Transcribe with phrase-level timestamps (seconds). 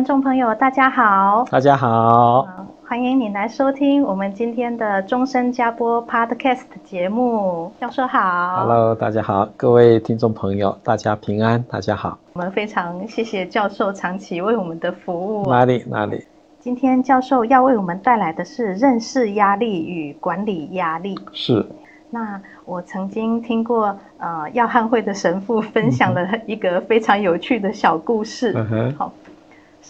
[0.00, 1.44] 观众朋友，大家好！
[1.50, 2.48] 大家好，
[2.88, 7.70] 欢迎你来收听我们今天的终身加播 Podcast 节目。
[7.78, 12.18] 教授好，Hello，大家好，各位听众朋友，大家平安，大家好。
[12.32, 15.46] 我们非常谢谢教授长期为我们的服务。
[15.50, 16.24] 哪里哪里？
[16.60, 21.14] 今天教授要为我们带来的是认识压力与管理压力。
[21.34, 21.66] 是。
[22.08, 28.54] 那我曾经听过呃耀汉会的神父分享了一个非常有趣的小故事。
[28.56, 29.10] 嗯哼。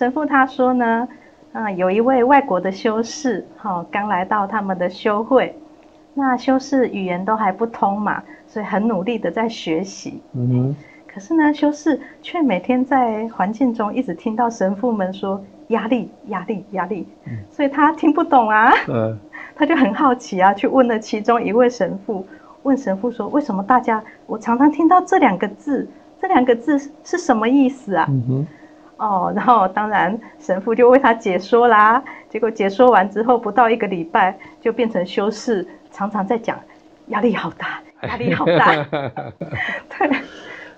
[0.01, 0.07] 好。
[0.07, 1.07] 神父他说呢，
[1.53, 5.55] 啊，有一位外国的修士，哈，刚来到他们的修会，
[6.15, 10.23] 那修士语言都还不通嘛，所以很努力的在学习。
[10.33, 10.77] 嗯哼。
[11.13, 17.07] 可是呢，修士却每天在环境中一直听到神父们说压力、压力、压力，
[17.51, 18.73] 所以他听不懂啊。
[18.89, 19.19] 嗯。
[19.55, 22.27] 他就很好奇啊，去问了其中一位神父，
[22.63, 25.87] 问神父说：“为什么大家我常常听到这两个字？
[26.19, 28.47] 这两个字是什么意思啊？”嗯哼。
[29.01, 32.03] 哦， 然后当然神父就为他解说啦。
[32.29, 36.57] 结果解说完之后，不到一个礼拜，就变成修士常常在讲
[37.09, 38.85] 压力好大，压力好大。
[39.99, 40.11] 对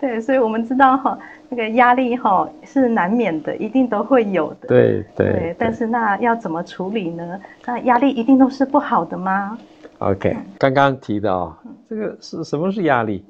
[0.00, 4.68] 对，所以我们知道哈，那个压力哈是难免的，一定都会有的。
[4.68, 5.56] 对对，对。
[5.58, 7.38] 但是那要怎么处理呢？
[7.66, 9.58] 那压力一定都是不好的吗
[9.98, 11.56] ？OK，刚刚提到
[11.88, 13.24] 这个是什么是压力？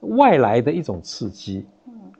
[0.00, 1.66] 外来的一种刺激，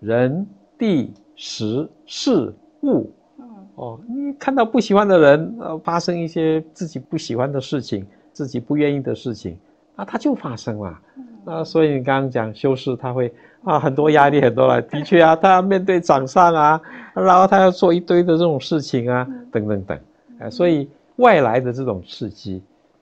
[0.00, 0.46] 人
[0.78, 1.12] 地。
[1.40, 9.56] 时事物，嗯，哦，你看到不喜欢的人，呃，发生一些自己不喜欢的事情，自己不愿意的事情，
[9.94, 11.00] 啊它就发生了。
[11.16, 13.32] 嗯，那所以你刚刚讲修饰他会
[13.62, 16.80] 啊，很多压力很多了，的确啊，他要面对掌上啊，
[17.14, 19.98] 然后他要做一堆的这种事情啊，等等等，
[20.40, 22.60] 呃，所以外来的这种刺激，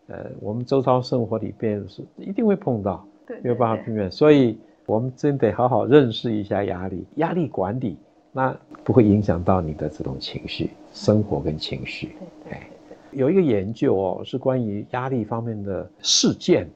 [0.09, 7.97] 呃，我们周遭生活里边是一定会碰到，对，没有办法避免，所以我们真得好好认识一下压力，压力管理。
[8.37, 8.55] 那
[8.85, 12.17] 不会影响到你的这种情绪、生活跟情绪。
[12.51, 12.69] 哎，
[13.11, 16.69] 有一个研究哦，是关于压力方面的事件，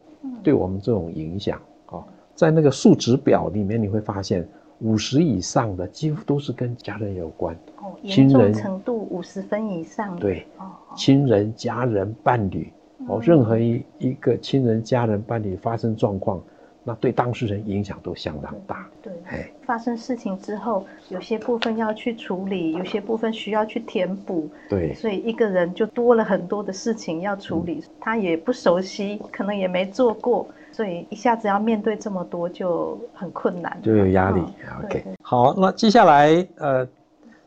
[0.42, 2.02] 对我们这种影响哦，
[2.34, 4.48] 在那个数值表里面，你会发现
[4.78, 7.54] 五十以上的几乎都是跟家人有关。
[7.76, 10.16] 哦，严重程度五十分以上。
[10.16, 10.64] 对，哦
[10.96, 12.72] 亲人、家人、伴侣，
[13.06, 16.42] 哦，任何一一个亲人、家人、伴侣发生状况。
[16.82, 18.88] 那对当事人影响都相当大。
[19.02, 24.48] 对，对，发生事情之后，有些部分要去处理，有些部分需要去填补。
[24.68, 34.40] 对，所以一个人就多了很多的事情要处理，嗯、他也不熟悉，可能也没做过，所以一下子要面对这么多就很困难，就有压力。
[34.40, 36.88] 哦、OK，好，那接下来呃，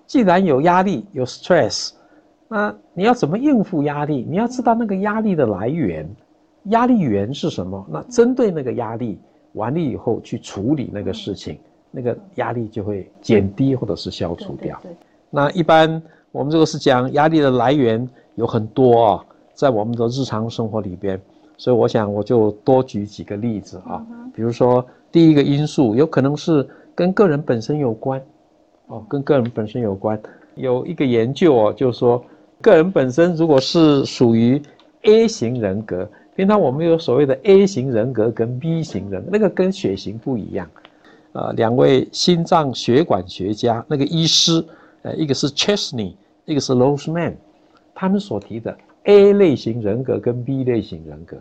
[0.06, 1.92] 既然有压力，有 stress，
[2.48, 4.24] 那你要怎么应付压力？
[4.30, 6.08] 你要知道那个压力的来源。
[6.66, 7.86] 压力源是什么？
[7.90, 9.20] 那针对那个压力
[9.52, 11.60] 完了以后去处理那个事情，
[11.92, 14.80] 那个压力就会减低或者是消除掉。
[15.30, 16.02] 那一般
[16.32, 21.20] 我们这个是讲压力的来源有很多啊，在我们的日常生活里边，
[21.58, 24.02] 所以我想我就多举几个例子啊。
[24.34, 28.22] 比如说第一个因素有可能是跟个人本身有关，
[28.88, 30.20] 哦，跟个人本身有关。
[30.56, 32.24] 有一个研究哦，就是说
[32.62, 34.62] 个人本身如果是属于
[35.02, 36.10] A 型人格。
[36.36, 40.68] 平常我们有所谓的 A 型人格跟 B 型人格，那个跟血型不一样。
[41.34, 44.64] 呃，两位心脏血管学家，那个医师，
[45.04, 46.14] 呃，一个是 Chesney，
[46.46, 47.34] 一个是 Roseman，
[47.94, 51.38] 他们所提的 A 类型人格跟 B 类型人格。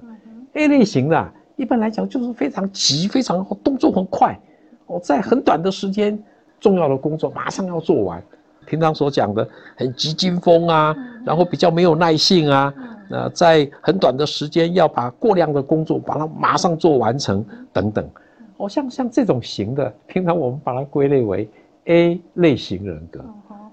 [0.55, 4.39] A 类型的，一般来讲就是非常急，非常动作很快，
[4.87, 6.23] 哦，在很短的时间，
[6.61, 8.23] 重要的工作马上要做完。
[8.65, 9.47] 平常所讲的
[9.77, 12.73] 很急惊风啊，然后比较没有耐性啊。
[13.13, 18.09] 呃，在很短的时间要把过量的工作把它马上做完成等等，
[18.57, 21.49] 哦，像像这种型的，平常我们把它归类为
[21.85, 23.23] A 类型人格，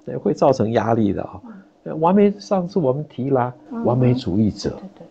[0.06, 1.42] 对，会造成压力的啊。
[2.00, 3.52] 完美，上次我们提啦
[3.86, 5.08] 完美主义者，对对对，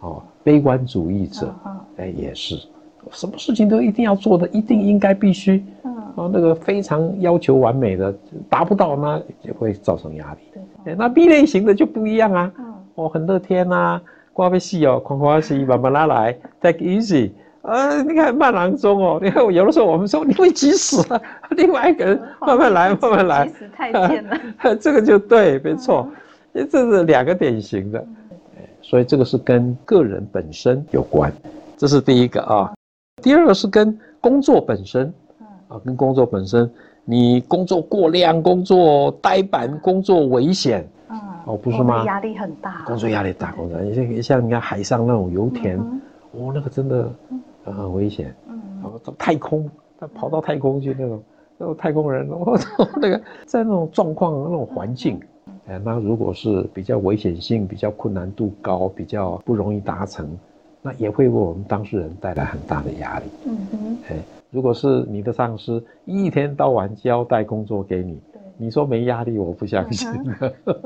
[0.00, 1.54] 哦，悲观主义者，
[1.98, 2.56] 哎，也是，
[3.12, 8.12] 什么事情都一定要做的，一定应该必须，嗯，啊，那个非常要求完美的，
[8.48, 10.40] 达不到那就会造成压力。
[10.84, 12.65] 对，那 B 类型的就不一样啊，嗯，
[12.96, 14.00] 哦，很乐天呐，
[14.32, 17.30] 挂被戏哦，宽宽戏，慢慢拉来，take easy。
[17.62, 21.20] 呃，你看慢郎中哦，你看我有的时候我们说你会急死了，
[21.50, 26.08] 另外一个人慢慢来，慢慢来，急死太监了， 这个就对，没错，
[26.54, 28.06] 这是两个典型的，
[28.82, 31.32] 所以这个是跟个人本身有关，
[31.76, 32.72] 这是第一个啊。
[33.22, 35.12] 第二个是跟工作本身，
[35.68, 36.70] 啊，跟工作本身，
[37.04, 40.86] 你工作过量，工作呆板，工作危险，
[41.44, 42.04] 哦，不是吗？
[42.04, 45.78] 压力很大，工作压力大，工作你像像你看海上那种油田，
[46.32, 47.10] 哦，那个真的。
[47.68, 49.68] 很危险，嗯，然后到太空，
[49.98, 51.20] 他跑到太空去那种，
[51.58, 52.68] 那种太空人， 我操，
[53.02, 55.18] 那个在那种状况、那种环境，
[55.66, 60.38] 哎，那如果是比较危险性、比较困难度高、比较不容易达成，
[60.80, 63.24] 那也会为我们当事人带来很大的压力。
[63.46, 64.16] 嗯哼，哎，
[64.52, 68.20] 如果是你的上司一天到晚交代工作给你，
[68.56, 70.08] 你说没压力，我不相信。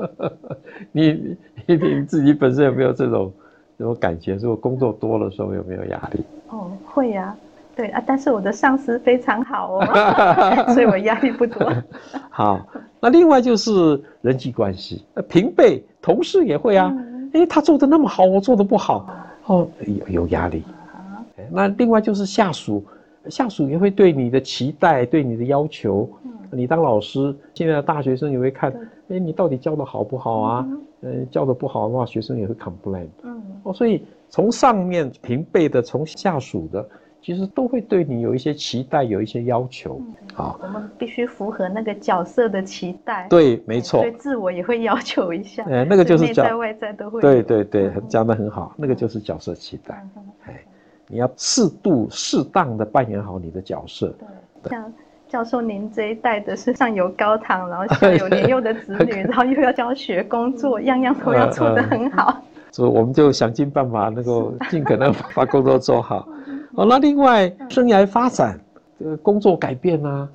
[0.91, 3.31] 你你你自己本身有没有这种
[3.77, 4.35] 这种感觉？
[4.35, 6.23] 如果工作多的时候有没有压力？
[6.49, 7.37] 哦，会呀、啊，
[7.75, 9.85] 对啊，但是我的上司非常好哦，
[10.73, 11.71] 所以我压力不多。
[12.29, 12.59] 好，
[12.99, 16.93] 那另外就是人际关系，平辈同事也会啊，
[17.33, 19.07] 哎、嗯，他做的那么好，我做的不好，
[19.45, 20.63] 哦，有有压力。
[20.93, 22.83] 啊、那另外就是下属，
[23.29, 26.09] 下属也会对你的期待，对你的要求。
[26.25, 28.71] 嗯、你当老师，现在的大学生也会看，
[29.09, 30.67] 哎，你到底教的好不好啊？
[31.01, 33.07] 嗯，教的不好的话，学生也会 complain。
[33.23, 34.03] 嗯，哦，所以。
[34.33, 36.87] 从上面平辈的，从下属的，
[37.21, 40.01] 其实都会对你有一些期待，有一些要求。
[40.33, 43.27] 好，我们必须符合那个角色的期待。
[43.29, 43.99] 对，没错。
[44.01, 45.65] 对自我也会要求一下。
[45.65, 47.19] 哎，那个就是内在外在都会。
[47.19, 50.01] 对对对，讲的很好，那个就是角色期待。
[50.45, 50.63] 哎，
[51.09, 54.15] 你要适度、适当的扮演好你的角色。
[54.63, 54.93] 对，像
[55.31, 62.43] 教授您这一代的是上有高堂，然后下有年幼的子女， 然后又要教学工作，样样都要做得很好。
[62.69, 66.27] 所以我们就想尽办法，能够尽可能把工作做好。
[66.75, 68.59] 哦，那另外生涯发展，
[68.99, 70.27] 这个工作改变啊，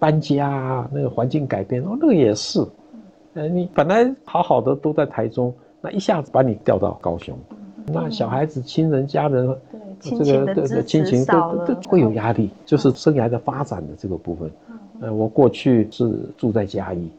[0.00, 2.58] 搬家啊，那个环境改变哦，那个也是。
[3.34, 7.38] 呃，你本来好好的都在台中，那一下子把你调到高雄，
[7.86, 9.56] 那小孩子、亲人、家人，
[10.10, 14.50] 这个对对亲情都都会有压力，就是生涯的发展的这个部分。
[15.00, 17.10] 呃，我过去是住在嘉义，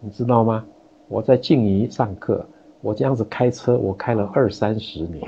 [0.00, 0.64] 你知道吗？
[1.08, 2.44] 我在静怡上课。
[2.82, 5.22] 我这样子开车，我开了二三十年，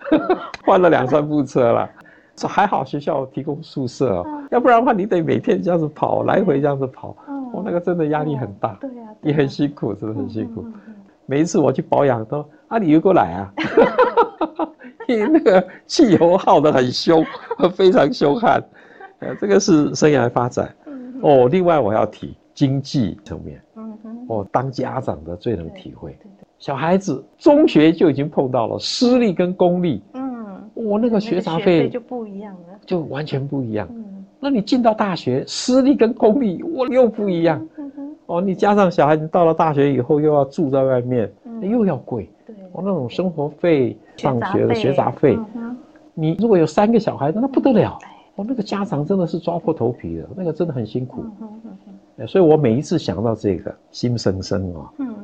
[0.62, 1.88] 换了两三部车了。
[2.36, 7.16] 这还好，学校提供宿舍哦，要不然的话，你得每天这样子跑，来回这样子跑，
[7.50, 10.66] 我那个真的压力很大，对呀，也很辛苦，真的很辛苦。
[11.24, 14.81] 每一次我去保养都啊，你又过来啊，因为
[15.30, 17.24] 那个汽油耗得很凶，
[17.74, 18.62] 非常凶悍。
[19.20, 20.74] 呃，这个是生涯发展。
[21.20, 23.62] 哦，另外我要提经济层面，
[24.28, 26.16] 哦，当家长的最能体会。
[26.58, 33.88] 小孩子中学就已经碰到了私立跟公立，嗯，我那个学杂费就不一样了，就完全不一样。
[33.90, 37.64] 嗯，那你进到大学，私立跟公立，我又不一样。
[38.26, 41.30] 哦，你加上小孩子到了大学以后又要住在外面，
[41.60, 42.28] 又要贵。
[42.72, 45.38] 对，哦，那种生活费、上学的学杂费，
[46.14, 47.98] 你如果有三个小孩子，那不得了。
[48.36, 51.24] 哦，那个家长真的是抓破头皮的，那个真的很辛苦。
[52.26, 54.88] 所以我每一次想到这个，心生生哦。
[54.98, 55.14] 嗯。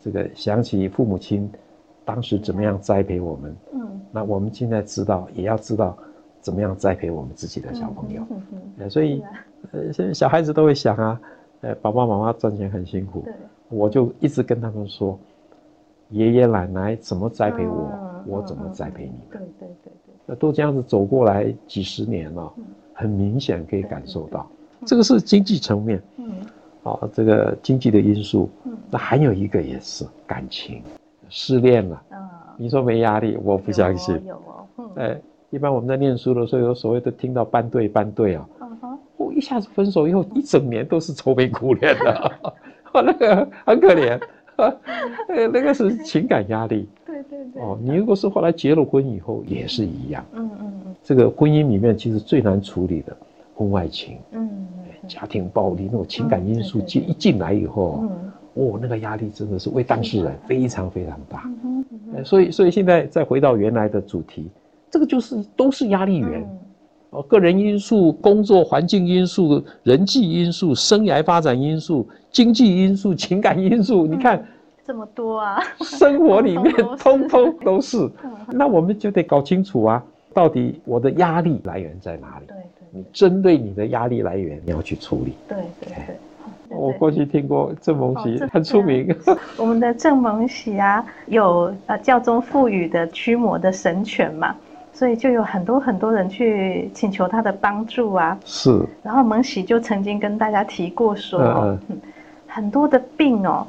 [0.00, 1.48] 这个想起父母亲
[2.04, 5.96] 当时怎么样栽培我们，嗯，那我们现在知道，也要知道
[6.40, 8.42] 怎么样栽培我们自己的小朋友，嗯
[8.78, 9.22] 嗯，所以，
[9.72, 11.20] 呃，现在小孩子都会想啊，
[11.60, 13.32] 呃，爸爸妈妈赚钱很辛苦，对，
[13.68, 15.16] 我就一直跟他们说，
[16.10, 17.90] 爷爷奶奶怎么栽培我，
[18.26, 19.10] 我怎么栽培你。
[19.10, 22.52] 们，对对对对，那都这样子走过来几十年了，
[22.92, 24.48] 很明显可以感受到，
[24.84, 26.32] 这个是经济层面，嗯。
[26.84, 28.76] 啊，这个经济的因素，嗯。
[28.88, 30.80] 那还有一个也是感情，
[31.28, 32.00] 失恋了，
[32.56, 33.36] 你说没压力？
[33.42, 34.24] 我不相信。
[34.24, 34.36] 有
[34.76, 35.20] 哦，哎，
[35.50, 38.48] 一般我们在念书的时候，有所谓的听到班对班对啊，
[39.16, 42.32] 哦，一下子分手以后，一整年都是愁眉苦脸的，
[43.02, 44.20] 那个很可怜，
[45.28, 46.88] 那个那个是情感压力。
[47.04, 47.62] 对对对。
[47.62, 50.24] 哦，你如果是后来结了婚以后，也是一样。
[50.32, 50.94] 嗯嗯嗯。
[51.02, 53.16] 这个婚姻里面其实最难处理的
[53.54, 54.18] 婚外情。
[54.32, 54.66] 嗯。
[55.06, 58.02] 家庭暴力那种情感因素进一进来以后，
[58.54, 61.48] 哦，那个压力真的是为当事人非常非常大。
[62.24, 64.48] 所以，所以现在再回到原来的主题，
[64.90, 66.44] 这个就是都是压力源。
[67.16, 74.46] 哦，个人因素、工作环境因素、人际因素、生涯发展因素、经济因素、 情感因素，你看
[74.84, 78.06] 这么多啊，生活里面通通都是。
[78.52, 80.04] 那我们就得搞清楚啊，
[80.34, 82.46] 到底我的压力来源在哪里？
[82.46, 85.32] 对对，你针对你的压力来源，你要去处理。
[85.48, 86.16] 对对对。
[86.68, 89.14] 我过去听过郑蒙喜很出名。
[89.56, 94.54] 我们的郑蒙喜啊，有呃教宗赋予的驱魔的神权嘛，
[94.96, 98.38] 所以就有很多很多人去请求他的帮助啊。
[98.46, 98.82] 是。
[99.02, 101.38] 然后蒙喜就曾经跟大家提过说，
[101.90, 101.98] 嗯，
[102.46, 103.66] 很多的病哦，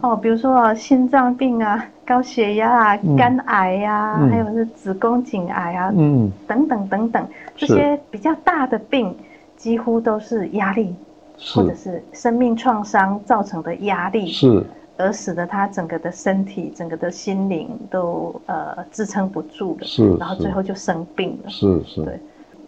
[0.00, 9.12] 哦，比如说心脏病啊、高血压啊、肝癌呀，还有是子宫颈癌啊，嗯，等等等等，这些比较大的病，
[9.56, 10.94] 几乎都是压力。
[11.54, 14.62] 或者是生命创伤造成的压力，是，
[15.00, 22.20] 而使得他整个的身体、整个的心灵都呃支撑不住了，是，然后最后就生病了，是是，对，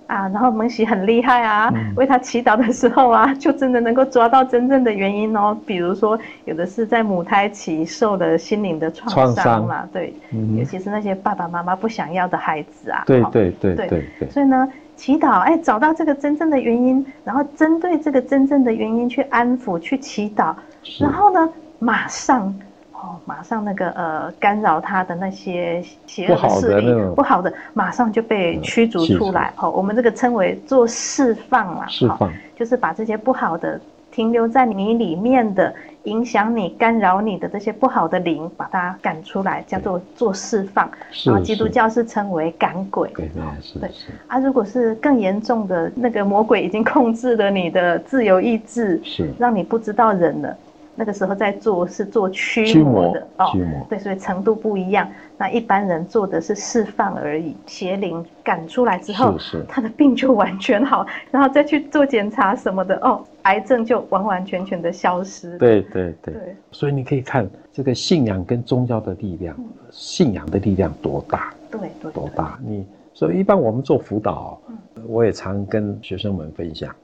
[0.06, 14.68] 啊，然后蒙喜很厉害啊，嗯、 为他祈祷的时候啊，就真的能够抓到真正的原因哦，比如说有的是在母胎期受了心灵的创伤嘛，对，嗯、尤其是那些爸爸妈妈不想要的孩子啊，对对对对对，对，所以呢。
[14.94, 20.54] 祈祷，哎，找到这个真正的原因，然后针对这个真正的原因去安抚、去祈祷，
[21.00, 21.48] 然后呢，
[21.82, 22.46] 马上，
[22.92, 29.52] 哦，马上那个呃干扰他的那些邪恶势力，不好的，马上就被驱逐出来。
[29.56, 33.80] 哦，我们这个称为做释放嘛，释放，就是把这些不好的
[34.12, 35.74] 停留在你里面的。
[36.06, 40.90] 影响你、干扰你的这些不好的灵，把它赶出来，叫做做释放。
[41.24, 43.08] 然后基督教是称为赶鬼。
[43.14, 43.78] 对对是。
[43.78, 43.88] 对
[44.26, 50.56] 啊，如果是更严重的，那个魔鬼已经控制了你的自由意志，是让你不知道人了。
[50.94, 55.08] 那个时候在做是做驱魔的驱魔哦，对，所以程度不一样。
[55.38, 65.58] 那一般人做的是释放而已，邪灵赶出来之后，是是他的病就完全好，然后再去做检查什么的哦，癌症就完完全全的消失。
[65.58, 71.52] 对对对，对，所以你可以看这个信仰跟宗教的力量，嗯、信仰的力量多大？
[71.70, 72.58] 对对，多大？
[72.62, 74.76] 你所以一般我们做辅导，嗯、
[75.08, 76.94] 我也常跟学生们分享。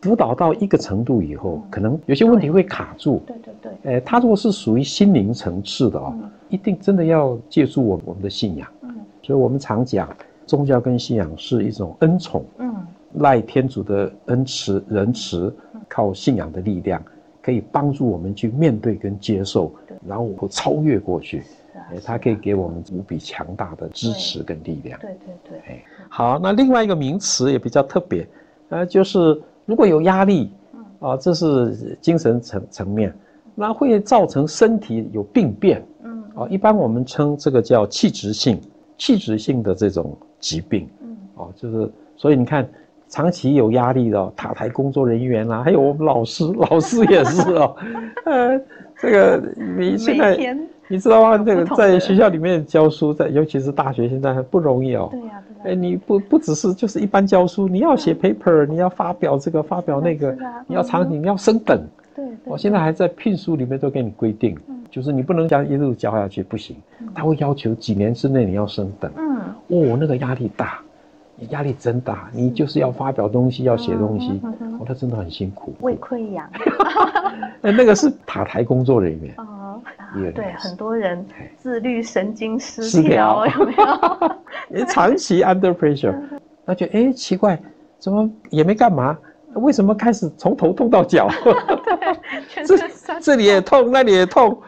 [0.00, 3.20] 辅导到一个程度以后，可能有些问题会卡住。
[3.26, 3.92] 对对对。
[3.94, 6.14] 呃，他如果是属于心灵层次的哦，
[6.48, 8.68] 一定真的要借助我我们的信仰。
[8.82, 8.94] 嗯。
[9.22, 10.08] 所以我们常讲，
[10.46, 12.44] 宗教跟信仰是一种恩宠。
[12.58, 12.72] 嗯。
[13.14, 15.52] 赖天主的恩慈仁慈，
[15.88, 17.02] 靠信仰的力量，
[17.42, 19.72] 可以帮助我们去面对跟接受，
[20.06, 21.40] 然后我超越过去。
[21.40, 21.82] 是啊。
[22.04, 24.96] 他可以给我们无比强大的支持跟力量。
[25.00, 25.58] 对对对。
[25.66, 28.24] 哎，好，那另外一个名词也比较特别，
[28.68, 29.42] 呃，就是。
[29.68, 30.50] 如果有压力，
[30.98, 33.14] 啊，这是精神层层面，
[33.54, 38.58] 那会造成身体有病变，嗯，啊，一般我们称这个叫器质性、
[38.96, 42.66] 器质性的这种疾病，嗯，啊，就是所以你看，
[43.08, 47.76] 长期有压力的塔台工作人员啊，还有我们老师，老师也是哦，
[48.24, 48.58] 呃，
[48.98, 49.42] 这个
[49.76, 50.34] 你现在
[50.88, 51.38] 你知道吗？
[51.38, 55.08] 这个在学校里面教书，在尤其是大学，现在还不容易哦。
[55.10, 55.42] 对呀。
[55.64, 60.34] 哎，你不不只是就是一般教书，你要写 paper，你要发表这个发表那个，
[60.66, 61.84] 你要长期你要升等。
[62.14, 62.24] 对。
[62.44, 64.56] 我现在还在聘书里面都给你规定，
[64.90, 66.76] 就是你不能这样一路教下去不行，
[67.14, 69.10] 他会要求几年之内你要升等。
[69.16, 69.36] 嗯。
[69.68, 70.78] 哦，那个压力大，
[71.36, 74.40] 你压力真大，你就是要发表东西，要写东西，
[74.78, 75.74] 哦，他真的很辛苦。
[75.80, 76.48] 胃溃疡。
[77.62, 79.34] 哎，那个是塔台工作人员。
[80.34, 81.24] 对，很多人
[81.56, 84.36] 自律神经失调，有没有？
[84.68, 86.14] 你长期 under pressure，
[86.64, 87.58] 那就哎奇怪，
[87.98, 89.16] 怎么也没干嘛，
[89.54, 91.28] 为什么开始从头痛到脚？
[92.54, 94.58] 对，这这里也痛，那里也痛，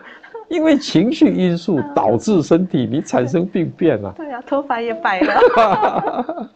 [0.49, 4.12] 因为情绪因素导致身体你产生病变了。
[4.17, 6.50] 对啊，头发也白了。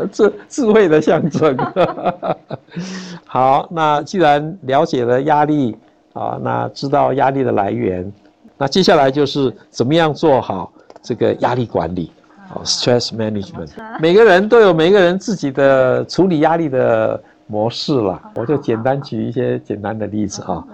[0.12, 1.56] 智智慧的象征。
[3.24, 5.76] 好，那既然了解了压力
[6.18, 8.10] 啊，那知道压力的来源。
[8.56, 12.10] 那接下来就是怎么样做好这个压力管理，
[12.54, 13.68] 哦，stress management。
[14.00, 18.18] 每个人都有每个人自己的处理压力的模式了。
[18.34, 20.64] 我就简单举一些简单的例子啊，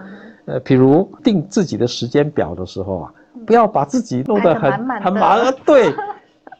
[0.44, 3.12] 呃，比如定自己的时间表的时候啊，
[3.44, 5.52] 不要把自己弄得很很忙啊。
[5.66, 5.92] 对，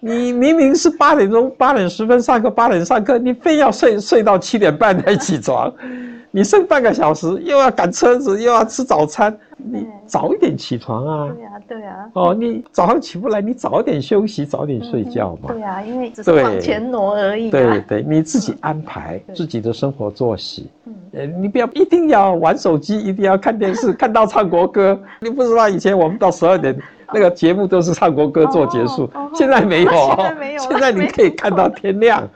[0.05, 5.73] 你明明是八点钟八点十分上课，八点上课，你非要睡睡到七点半才起床。
[6.35, 11.29] 你剩半个小时，又要赶车子，又要吃早餐，你早一点起床啊！
[11.33, 12.11] 对呀，对呀。
[12.15, 15.53] 哦，你早上起不来，你早点休息，早点睡觉嘛。
[15.53, 17.49] 对呀，因为只是往前挪而已。
[17.49, 20.69] 对对，你自己安排自己的生活作息。
[20.87, 24.99] 嗯，你不要一定要玩手机，一定要看电视， 看到唱国歌。
[25.21, 26.75] 你不知道以前我们到十二点
[27.13, 29.91] 那个节目都是唱国歌做结束，现在没有。
[30.17, 30.61] 现在没有。
[30.69, 32.29] 现在你可以看到天亮。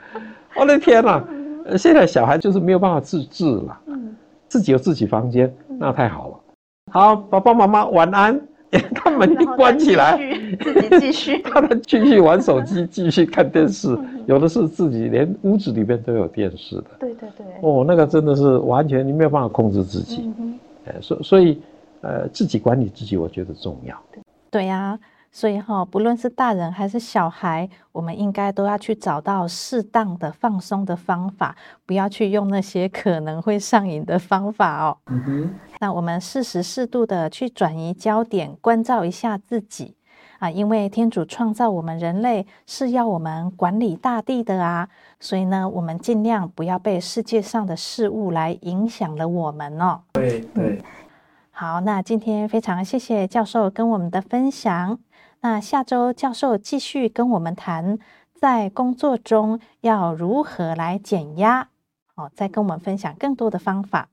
[0.55, 1.23] 我的天哪！
[1.77, 3.79] 现在小孩就是没有办法自制了。
[4.49, 6.35] 自己有自己房间，那太好了。
[6.93, 8.41] 好，爸爸妈妈晚安。
[8.95, 10.19] 他门一关起来，
[10.61, 16.87] 自己继续，他们继续玩手机，继续看电视，有的是自己连屋子里面都有电视的。
[16.99, 17.47] 对对对。
[17.63, 20.31] 哦，那个真的是完全你没有办法控制自己。
[20.39, 20.59] 嗯。
[21.01, 21.61] 所所以，
[22.01, 23.97] 呃，自己管理自己，我觉得重要。
[24.57, 24.99] 对呀。
[25.33, 34.97] 所以哈，不论是大人还是小孩，我们应该都要去找到适当的放松的方法，不要去用那些可能会上瘾的方法哦。
[35.09, 35.55] 嗯哼。
[35.79, 39.95] 那我们适时适度的去转移焦点，关照一下自己
[40.39, 44.89] 啊，因为天主创造我们人类是要我们管理大地的啊，
[45.21, 50.01] 所以呢，我们尽量不要被世界上的事物来影响了我们哦。
[50.15, 50.81] 对对。
[51.59, 54.99] 好，那今天非常谢谢教授跟我们的分享。
[55.41, 57.99] 那下周教授继续跟我们谈，
[58.35, 61.71] 在工作中要如何来减压，
[62.15, 64.11] 哦，再跟我们分享更多的方法。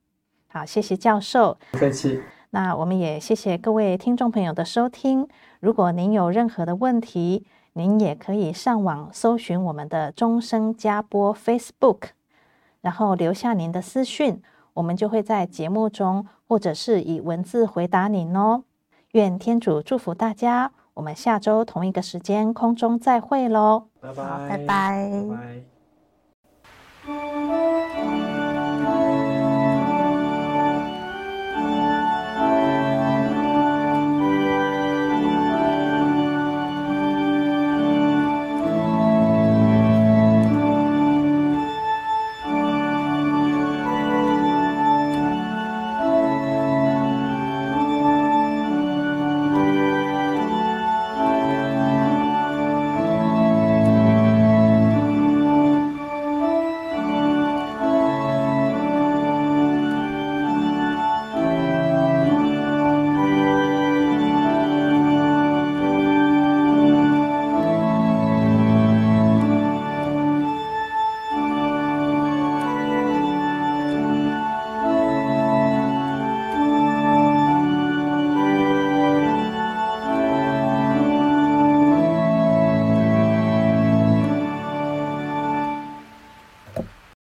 [0.48, 1.58] 好，谢谢教授。
[1.72, 2.24] 不客气。
[2.52, 5.28] 那我们也谢谢各位听众朋友的收听。
[5.60, 12.04] 如果您有任何的问题，您也可以上网搜寻我们的终生加播 Facebook，
[12.80, 14.42] 然后留下您的私讯，
[14.76, 18.64] 我们就会在节目中或者是以文字回答您哦。
[19.14, 20.72] 愿天主祝福大家。
[20.94, 24.66] 我们下周同一个时间空中再会喽，拜拜，拜拜。
[24.68, 25.73] 拜拜。